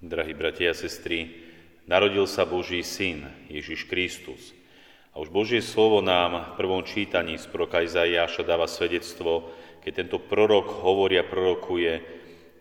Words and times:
Drahí 0.00 0.32
bratia 0.32 0.72
a 0.72 0.80
sestry, 0.80 1.28
narodil 1.84 2.24
sa 2.24 2.48
Boží 2.48 2.80
syn, 2.80 3.28
Ježiš 3.52 3.84
Kristus. 3.84 4.56
A 5.12 5.20
už 5.20 5.28
Božie 5.28 5.60
slovo 5.60 6.00
nám 6.00 6.56
v 6.56 6.56
prvom 6.56 6.80
čítaní 6.80 7.36
z 7.36 7.44
proroka 7.44 7.84
Izaiáša 7.84 8.40
dáva 8.48 8.64
svedectvo, 8.64 9.52
keď 9.84 9.92
tento 10.00 10.16
prorok 10.16 10.80
hovorí 10.80 11.20
a 11.20 11.28
prorokuje, 11.28 12.00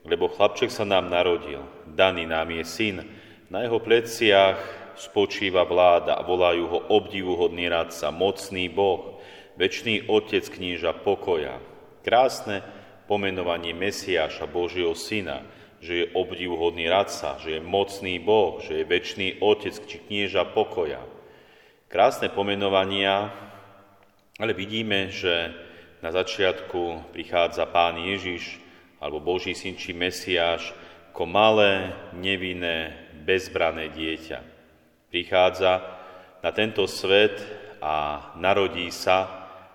lebo 0.04 0.28
chlapček 0.28 0.68
sa 0.68 0.84
nám 0.84 1.08
narodil, 1.08 1.64
daný 1.88 2.28
nám 2.28 2.52
je 2.60 2.64
syn, 2.68 3.08
na 3.48 3.64
jeho 3.64 3.80
pleciach 3.80 4.60
spočíva 5.00 5.64
vláda 5.64 6.20
a 6.20 6.28
volajú 6.28 6.68
ho 6.68 6.80
obdivuhodný 6.92 7.72
radca, 7.72 8.12
mocný 8.12 8.68
Boh, 8.68 9.24
väčší 9.56 10.12
Otec 10.12 10.44
kníža 10.44 10.92
pokoja. 11.08 11.56
Krásne 12.04 12.68
pomenovanie 13.08 13.72
Mesiáša, 13.72 14.44
Božieho 14.44 14.92
Syna, 14.92 15.48
že 15.80 15.94
je 15.96 16.12
obdivuhodný 16.12 16.92
radca, 16.92 17.40
že 17.40 17.58
je 17.58 17.62
mocný 17.64 18.20
Boh, 18.20 18.60
že 18.60 18.84
je 18.84 18.90
väčší 18.90 19.40
Otec 19.40 19.76
či 19.88 19.98
knieža 20.04 20.44
pokoja. 20.52 21.00
Krásne 21.88 22.30
pomenovania, 22.30 23.32
ale 24.40 24.52
vidíme, 24.54 25.10
že 25.10 25.52
na 26.00 26.12
začiatku 26.12 27.12
prichádza 27.16 27.68
Pán 27.68 28.00
Ježiš, 28.00 28.60
alebo 29.00 29.24
Boží 29.24 29.56
syn 29.56 29.80
či 29.80 29.96
Mesiáš, 29.96 30.76
ako 31.12 31.24
malé, 31.28 31.92
nevinné, 32.16 32.96
bezbrané 33.28 33.92
dieťa. 33.92 34.40
Prichádza 35.12 35.84
na 36.40 36.52
tento 36.56 36.88
svet 36.88 37.40
a 37.84 38.32
narodí 38.40 38.88
sa 38.92 39.28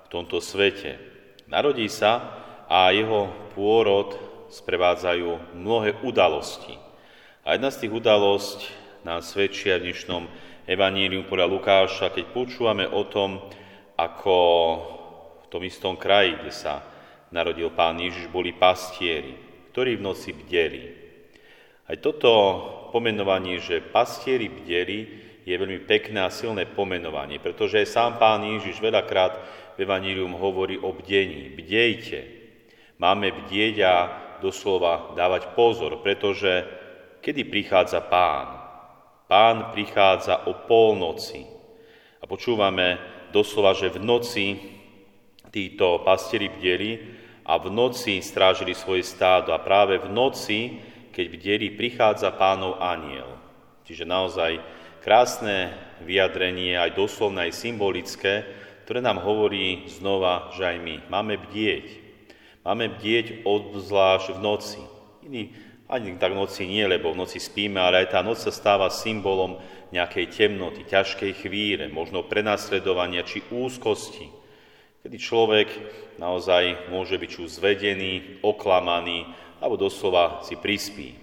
v 0.04 0.06
tomto 0.08 0.40
svete. 0.40 0.96
Narodí 1.48 1.88
sa 1.92 2.40
a 2.64 2.88
jeho 2.92 3.28
pôrod 3.52 4.16
sprevádzajú 4.54 5.58
mnohé 5.58 5.98
udalosti. 6.06 6.78
A 7.42 7.58
jedna 7.58 7.74
z 7.74 7.84
tých 7.86 7.92
udalostí 7.92 8.70
nám 9.02 9.26
svedčia 9.26 9.82
v 9.82 9.90
dnešnom 9.90 10.30
Evaníliu 10.70 11.26
podľa 11.26 11.50
Lukáša, 11.50 12.14
keď 12.14 12.30
počúvame 12.30 12.86
o 12.86 13.02
tom, 13.04 13.42
ako 13.98 14.38
v 15.44 15.46
tom 15.50 15.62
istom 15.66 15.98
kraji, 15.98 16.38
kde 16.38 16.52
sa 16.54 16.86
narodil 17.34 17.74
Pán 17.74 17.98
Ježiš, 17.98 18.30
boli 18.30 18.54
pastieri, 18.54 19.34
ktorí 19.74 19.98
v 19.98 20.06
noci 20.06 20.30
bdeli. 20.30 20.82
Aj 21.84 21.98
toto 22.00 22.30
pomenovanie, 22.94 23.58
že 23.58 23.82
pastieri 23.82 24.46
bdeli, 24.48 25.26
je 25.44 25.52
veľmi 25.52 25.84
pekné 25.84 26.24
a 26.24 26.32
silné 26.32 26.64
pomenovanie, 26.64 27.36
pretože 27.36 27.76
aj 27.76 27.92
sám 27.92 28.12
Pán 28.16 28.40
Ježiš 28.40 28.80
veľakrát 28.80 29.36
v 29.76 29.84
Evanílium 29.84 30.32
hovorí 30.32 30.80
o 30.80 30.96
bdení. 30.96 31.52
Bdejte, 31.52 32.44
Máme 32.94 33.34
bdieť 33.34 33.76
a 33.82 33.94
doslova 34.44 35.16
dávať 35.16 35.56
pozor, 35.56 36.04
pretože 36.04 36.68
kedy 37.24 37.48
prichádza 37.48 38.04
pán? 38.04 38.60
Pán 39.24 39.72
prichádza 39.72 40.44
o 40.44 40.68
polnoci. 40.68 41.48
A 42.20 42.28
počúvame 42.28 43.00
doslova, 43.32 43.72
že 43.72 43.88
v 43.88 44.04
noci 44.04 44.46
títo 45.48 46.04
pastieri 46.04 46.52
bdeli 46.52 46.92
a 47.48 47.56
v 47.56 47.72
noci 47.72 48.20
strážili 48.20 48.76
svoje 48.76 49.00
stádo. 49.08 49.56
A 49.56 49.64
práve 49.64 49.96
v 49.96 50.12
noci, 50.12 50.76
keď 51.08 51.26
bdeli, 51.32 51.72
prichádza 51.72 52.36
pánov 52.36 52.76
aniel. 52.84 53.40
Čiže 53.88 54.04
naozaj 54.04 54.60
krásne 55.00 55.72
vyjadrenie, 56.04 56.76
aj 56.76 56.96
doslovné, 56.96 57.48
aj 57.48 57.60
symbolické, 57.60 58.44
ktoré 58.84 59.00
nám 59.00 59.24
hovorí 59.24 59.88
znova, 59.88 60.52
že 60.52 60.68
aj 60.68 60.76
my 60.80 60.94
máme 61.08 61.40
bdieť. 61.48 62.03
Máme 62.64 62.96
bdieť 62.96 63.44
obzvlášť 63.44 64.32
v 64.32 64.38
noci. 64.40 64.80
Iný, 65.28 65.52
ani 65.84 66.16
tak 66.16 66.32
v 66.32 66.40
noci 66.40 66.64
nie, 66.64 66.80
lebo 66.88 67.12
v 67.12 67.20
noci 67.20 67.36
spíme, 67.36 67.76
ale 67.76 68.08
aj 68.08 68.16
tá 68.16 68.24
noc 68.24 68.40
sa 68.40 68.48
stáva 68.48 68.88
symbolom 68.88 69.60
nejakej 69.92 70.32
temnoty, 70.32 70.88
ťažkej 70.88 71.44
chvíle, 71.44 71.92
možno 71.92 72.24
prenasledovania 72.24 73.20
či 73.20 73.44
úzkosti, 73.52 74.32
kedy 75.04 75.16
človek 75.20 75.68
naozaj 76.16 76.88
môže 76.88 77.20
byť 77.20 77.30
už 77.36 77.48
zvedený, 77.60 78.40
oklamaný, 78.40 79.28
alebo 79.60 79.76
doslova 79.76 80.40
si 80.40 80.56
prispí. 80.56 81.20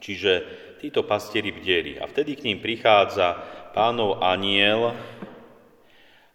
Čiže 0.00 0.32
títo 0.80 1.04
pastieri 1.04 1.52
bdeli 1.52 2.00
a 2.00 2.08
vtedy 2.08 2.40
k 2.40 2.48
ním 2.48 2.64
prichádza 2.64 3.36
pánov 3.76 4.24
aniel 4.24 4.96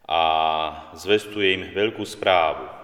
a 0.06 0.22
zvestuje 0.94 1.58
im 1.58 1.62
veľkú 1.74 2.06
správu 2.06 2.75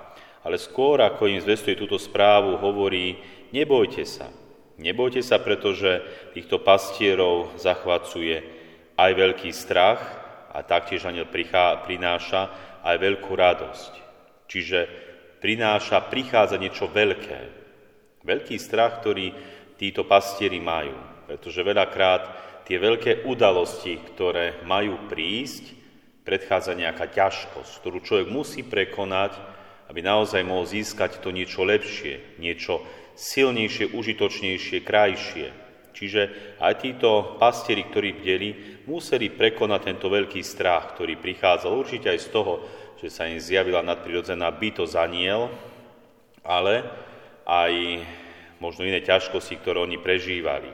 ale 0.42 0.58
skôr 0.58 0.98
ako 1.02 1.30
im 1.30 1.38
zvestuje 1.38 1.78
túto 1.78 1.98
správu, 1.98 2.58
hovorí, 2.58 3.18
nebojte 3.54 4.02
sa. 4.02 4.26
Nebojte 4.82 5.22
sa, 5.22 5.38
pretože 5.38 6.02
týchto 6.34 6.58
pastierov 6.58 7.54
zachvacuje 7.54 8.42
aj 8.98 9.10
veľký 9.14 9.50
strach 9.54 10.00
a 10.50 10.66
taktiež 10.66 11.06
aniel 11.06 11.30
prináša 11.30 12.50
aj 12.82 12.96
veľkú 12.98 13.32
radosť. 13.32 13.92
Čiže 14.50 14.78
prináša, 15.38 16.02
prichádza 16.10 16.58
niečo 16.58 16.90
veľké. 16.90 17.40
Veľký 18.26 18.56
strach, 18.58 19.00
ktorý 19.00 19.30
títo 19.78 20.02
pastieri 20.04 20.58
majú. 20.58 20.94
Pretože 21.30 21.62
veľakrát 21.62 22.22
tie 22.66 22.76
veľké 22.78 23.26
udalosti, 23.26 23.98
ktoré 24.12 24.62
majú 24.66 25.06
prísť, 25.06 25.74
predchádza 26.22 26.78
nejaká 26.78 27.10
ťažkosť, 27.10 27.70
ktorú 27.82 27.98
človek 28.02 28.28
musí 28.30 28.62
prekonať, 28.62 29.61
aby 29.92 30.00
naozaj 30.00 30.40
mohol 30.40 30.64
získať 30.64 31.20
to 31.20 31.28
niečo 31.28 31.68
lepšie, 31.68 32.40
niečo 32.40 32.80
silnejšie, 33.12 33.92
užitočnejšie, 33.92 34.80
krajšie. 34.80 35.52
Čiže 35.92 36.56
aj 36.56 36.80
títo 36.80 37.36
pastieri, 37.36 37.84
ktorí 37.84 38.16
bdeli, 38.16 38.48
museli 38.88 39.28
prekonať 39.28 39.80
tento 39.92 40.08
veľký 40.08 40.40
strach, 40.40 40.96
ktorý 40.96 41.20
prichádzal 41.20 41.76
určite 41.76 42.08
aj 42.08 42.24
z 42.24 42.28
toho, 42.32 42.64
že 42.96 43.12
sa 43.12 43.28
im 43.28 43.36
zjavila 43.36 43.84
nadprirodzená 43.84 44.48
bytosť 44.48 44.96
aniel, 44.96 45.52
ale 46.40 46.88
aj 47.44 48.00
možno 48.64 48.88
iné 48.88 49.04
ťažkosti, 49.04 49.60
ktoré 49.60 49.84
oni 49.84 50.00
prežívali. 50.00 50.72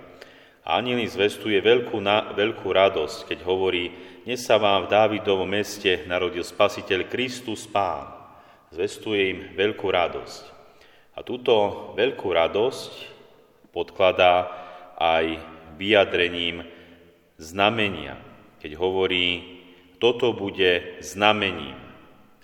A 0.63 0.79
aniel 0.79 1.03
im 1.03 1.11
zvestuje 1.11 1.59
veľkú, 1.59 1.99
na, 1.99 2.31
veľkú 2.39 2.71
radosť, 2.71 3.35
keď 3.35 3.39
hovorí, 3.43 3.91
dnes 4.23 4.47
sa 4.47 4.63
vám 4.63 4.87
v 4.87 4.95
Dávidovom 4.95 5.51
meste 5.51 6.07
narodil 6.07 6.47
spasiteľ 6.47 7.11
Kristus 7.11 7.67
Pán 7.67 8.18
zvestuje 8.73 9.23
im 9.31 9.41
veľkú 9.57 9.89
radosť. 9.89 10.43
A 11.19 11.27
túto 11.27 11.55
veľkú 11.99 12.29
radosť 12.31 12.93
podkladá 13.75 14.49
aj 14.99 15.39
vyjadrením 15.79 16.67
znamenia, 17.39 18.19
keď 18.59 18.75
hovorí, 18.79 19.59
toto 19.99 20.31
bude 20.35 20.99
znamením. 21.03 21.75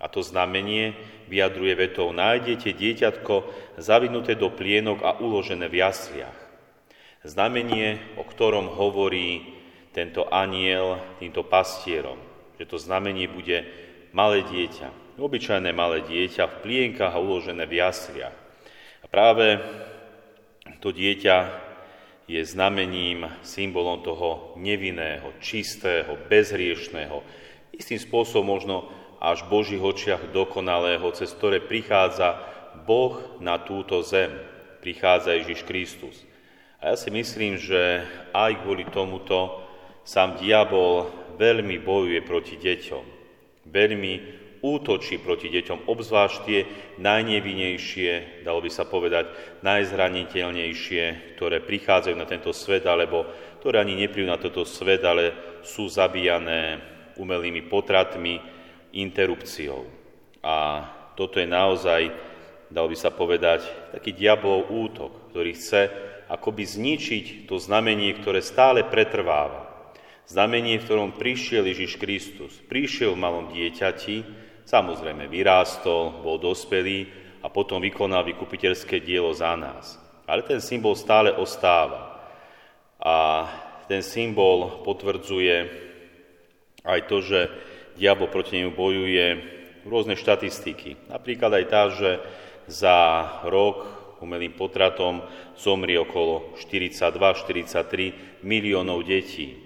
A 0.02 0.10
to 0.10 0.22
znamenie 0.22 0.94
vyjadruje 1.30 1.74
vetou, 1.74 2.12
nájdete 2.12 2.76
dieťatko 2.76 3.34
zavinuté 3.80 4.36
do 4.36 4.52
plienok 4.52 5.00
a 5.02 5.16
uložené 5.18 5.70
v 5.70 5.80
jasliach. 5.80 6.38
Znamenie, 7.24 8.18
o 8.20 8.22
ktorom 8.26 8.68
hovorí 8.68 9.56
tento 9.96 10.28
aniel 10.28 11.00
týmto 11.22 11.46
pastierom, 11.46 12.20
že 12.60 12.68
to 12.68 12.76
znamenie 12.76 13.30
bude 13.30 13.64
malé 14.14 14.46
dieťa, 14.46 15.18
obyčajné 15.18 15.74
malé 15.74 16.06
dieťa 16.06 16.46
v 16.46 16.58
plienkach 16.62 17.12
a 17.12 17.20
uložené 17.20 17.66
v 17.66 17.82
jasliach. 17.82 18.32
A 19.02 19.06
práve 19.10 19.58
to 20.78 20.94
dieťa 20.94 21.66
je 22.24 22.40
znamením, 22.40 23.28
symbolom 23.44 24.00
toho 24.00 24.56
nevinného, 24.56 25.36
čistého, 25.44 26.16
bezhriešného, 26.30 27.20
istým 27.74 28.00
spôsobom 28.00 28.56
možno 28.56 28.88
až 29.20 29.44
v 29.44 29.60
Božích 29.60 29.82
očiach 29.82 30.32
dokonalého, 30.32 31.04
cez 31.12 31.34
ktoré 31.34 31.60
prichádza 31.60 32.40
Boh 32.88 33.20
na 33.42 33.60
túto 33.60 34.00
zem. 34.00 34.30
Prichádza 34.80 35.36
Ježiš 35.36 35.64
Kristus. 35.64 36.16
A 36.80 36.92
ja 36.92 36.96
si 36.96 37.08
myslím, 37.08 37.56
že 37.56 38.04
aj 38.36 38.60
kvôli 38.60 38.84
tomuto 38.92 39.64
sám 40.04 40.36
diabol 40.36 41.08
veľmi 41.40 41.80
bojuje 41.80 42.20
proti 42.20 42.60
deťom. 42.60 43.13
Veľmi 43.64 44.44
útočí 44.64 45.20
proti 45.20 45.52
deťom, 45.52 45.84
obzvlášť 45.84 46.36
tie 46.48 46.60
najnevinejšie, 46.96 48.44
dalo 48.48 48.64
by 48.64 48.70
sa 48.72 48.88
povedať, 48.88 49.28
najzraniteľnejšie, 49.60 51.36
ktoré 51.36 51.60
prichádzajú 51.60 52.16
na 52.16 52.24
tento 52.24 52.48
svet, 52.56 52.88
alebo 52.88 53.28
ktoré 53.60 53.84
ani 53.84 53.96
neprídu 53.96 54.28
na 54.28 54.40
toto 54.40 54.64
svet, 54.64 55.04
ale 55.04 55.36
sú 55.60 55.84
zabíjané 55.88 56.80
umelými 57.20 57.68
potratmi, 57.68 58.40
interrupciou. 58.94 59.84
A 60.40 60.86
toto 61.18 61.42
je 61.42 61.48
naozaj, 61.48 62.08
dalo 62.70 62.88
by 62.88 62.96
sa 62.96 63.10
povedať, 63.12 63.64
taký 63.92 64.14
diabolov 64.14 64.70
útok, 64.70 65.12
ktorý 65.32 65.50
chce 65.56 65.82
akoby 66.30 66.64
zničiť 66.64 67.24
to 67.44 67.60
znamenie, 67.60 68.16
ktoré 68.16 68.40
stále 68.40 68.86
pretrváva. 68.86 69.63
Znamenie, 70.24 70.80
v 70.80 70.86
ktorom 70.88 71.10
prišiel 71.16 71.68
Ježiš 71.68 72.00
Kristus. 72.00 72.56
Prišiel 72.64 73.12
v 73.12 73.22
malom 73.22 73.52
dieťati, 73.52 74.44
Samozrejme, 74.64 75.28
vyrástol, 75.28 76.24
bol 76.24 76.40
dospelý 76.40 77.04
a 77.44 77.52
potom 77.52 77.84
vykonal 77.84 78.24
vykupiteľské 78.24 79.04
dielo 79.04 79.28
za 79.36 79.52
nás. 79.60 80.00
Ale 80.24 80.40
ten 80.40 80.64
symbol 80.64 80.96
stále 80.96 81.28
ostáva. 81.36 82.16
A 82.96 83.44
ten 83.84 84.00
symbol 84.00 84.80
potvrdzuje 84.80 85.56
aj 86.80 87.00
to, 87.04 87.20
že 87.20 87.40
diabol 88.00 88.32
proti 88.32 88.56
nemu 88.56 88.72
bojuje 88.72 89.26
rôzne 89.84 90.16
štatistiky. 90.16 91.12
Napríklad 91.12 91.60
aj 91.60 91.64
tá, 91.68 91.82
že 91.92 92.10
za 92.64 92.96
rok 93.44 93.84
umelým 94.24 94.56
potratom 94.56 95.20
zomrie 95.60 96.00
okolo 96.00 96.56
42-43 96.56 98.40
miliónov 98.40 99.04
detí, 99.04 99.63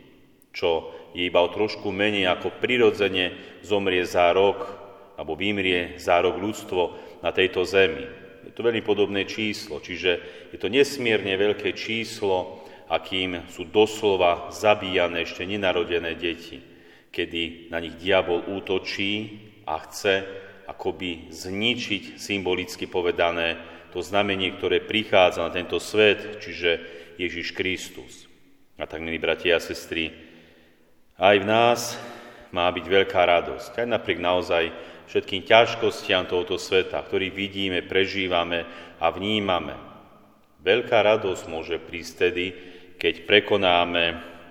čo 0.58 0.90
je 1.14 1.22
iba 1.22 1.38
o 1.38 1.54
trošku 1.54 1.94
menej 1.94 2.26
ako 2.26 2.58
prirodzene 2.58 3.38
zomrie 3.62 4.02
za 4.02 4.34
rok 4.34 4.66
alebo 5.14 5.38
vymrie 5.38 5.94
za 6.02 6.18
rok 6.18 6.34
ľudstvo 6.34 6.82
na 7.22 7.30
tejto 7.30 7.62
zemi. 7.62 8.02
Je 8.42 8.50
to 8.50 8.66
veľmi 8.66 8.82
podobné 8.82 9.22
číslo, 9.22 9.78
čiže 9.78 10.10
je 10.50 10.58
to 10.58 10.66
nesmierne 10.66 11.30
veľké 11.38 11.78
číslo, 11.78 12.66
akým 12.90 13.46
sú 13.52 13.70
doslova 13.70 14.50
zabíjane 14.50 15.22
ešte 15.22 15.46
nenarodené 15.46 16.18
deti, 16.18 16.58
kedy 17.14 17.70
na 17.70 17.78
nich 17.78 17.94
diabol 18.00 18.42
útočí 18.50 19.38
a 19.68 19.78
chce 19.84 20.24
akoby 20.66 21.30
zničiť 21.30 22.18
symbolicky 22.18 22.88
povedané 22.88 23.60
to 23.92 24.00
znamenie, 24.04 24.52
ktoré 24.56 24.84
prichádza 24.84 25.44
na 25.44 25.50
tento 25.52 25.80
svet, 25.80 26.40
čiže 26.40 26.70
Ježiš 27.16 27.56
Kristus. 27.56 28.28
A 28.78 28.86
tak, 28.86 29.02
milí 29.02 29.18
bratia 29.18 29.58
a 29.58 29.64
sestry, 29.64 30.27
aj 31.18 31.36
v 31.42 31.46
nás 31.46 31.80
má 32.54 32.70
byť 32.70 32.86
veľká 32.86 33.20
radosť, 33.26 33.74
aj 33.74 33.88
napriek 33.90 34.22
naozaj 34.22 34.70
všetkým 35.10 35.42
ťažkostiam 35.42 36.30
tohoto 36.30 36.56
sveta, 36.56 37.02
ktorý 37.02 37.34
vidíme, 37.34 37.82
prežívame 37.82 38.64
a 39.02 39.10
vnímame. 39.10 39.74
Veľká 40.62 41.02
radosť 41.02 41.44
môže 41.50 41.76
prísť 41.82 42.12
tedy, 42.28 42.46
keď 42.98 43.26
prekonáme 43.26 44.04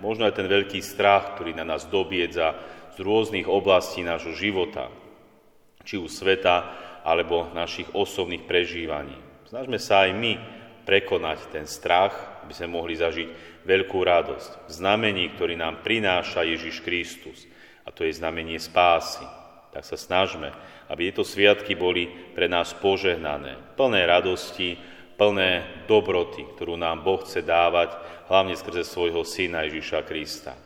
možno 0.04 0.28
aj 0.28 0.38
ten 0.38 0.48
veľký 0.48 0.80
strach, 0.84 1.34
ktorý 1.36 1.56
na 1.56 1.64
nás 1.64 1.88
dobiedza 1.88 2.54
z 2.94 3.02
rôznych 3.02 3.48
oblastí 3.48 4.04
nášho 4.04 4.34
života, 4.34 4.92
či 5.82 5.96
už 5.96 6.10
sveta, 6.10 6.56
alebo 7.06 7.48
našich 7.56 7.88
osobných 7.96 8.44
prežívaní. 8.44 9.16
Snažme 9.48 9.80
sa 9.80 10.04
aj 10.04 10.12
my 10.12 10.32
prekonať 10.84 11.38
ten 11.48 11.64
strach, 11.64 12.37
aby 12.48 12.56
sme 12.56 12.80
mohli 12.80 12.96
zažiť 12.96 13.60
veľkú 13.68 14.00
radosť 14.00 14.64
v 14.64 14.70
znamení, 14.72 15.36
ktorý 15.36 15.52
nám 15.60 15.84
prináša 15.84 16.48
Ježiš 16.48 16.80
Kristus. 16.80 17.44
A 17.84 17.92
to 17.92 18.08
je 18.08 18.16
znamenie 18.16 18.56
spásy. 18.56 19.20
Tak 19.68 19.84
sa 19.84 20.00
snažme, 20.00 20.48
aby 20.88 21.12
tieto 21.12 21.28
sviatky 21.28 21.76
boli 21.76 22.08
pre 22.32 22.48
nás 22.48 22.72
požehnané, 22.72 23.76
plné 23.76 24.08
radosti, 24.08 24.80
plné 25.20 25.84
dobroty, 25.84 26.48
ktorú 26.56 26.80
nám 26.80 27.04
Boh 27.04 27.20
chce 27.20 27.44
dávať, 27.44 28.00
hlavne 28.32 28.56
skrze 28.56 28.88
svojho 28.88 29.28
Syna 29.28 29.68
Ježiša 29.68 30.08
Krista. 30.08 30.56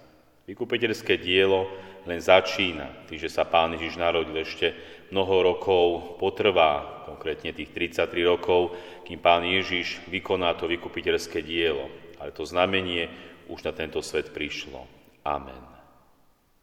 Vykupiteľské 0.47 1.19
dielo 1.19 1.67
len 2.07 2.19
začína, 2.19 3.07
tým, 3.07 3.19
že 3.19 3.31
sa 3.31 3.47
Pán 3.47 3.79
Ježiš 3.79 3.99
narodil 3.99 4.35
ešte 4.43 4.75
mnoho 5.15 5.55
rokov 5.55 6.17
potrvá, 6.19 7.05
konkrétne 7.07 7.53
tých 7.53 7.71
33 7.71 8.09
rokov, 8.25 8.75
kým 9.05 9.21
Pán 9.21 9.45
Ježiš 9.45 10.03
vykoná 10.09 10.57
to 10.57 10.67
vykupiteľské 10.67 11.45
dielo. 11.45 11.87
Ale 12.19 12.33
to 12.35 12.47
znamenie 12.47 13.11
už 13.51 13.67
na 13.67 13.73
tento 13.75 14.01
svet 14.01 14.31
prišlo. 14.31 14.87
Amen. 15.27 15.82